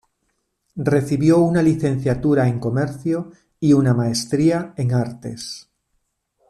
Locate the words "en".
2.47-2.59, 4.75-4.93